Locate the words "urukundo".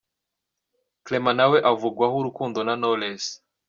2.21-2.57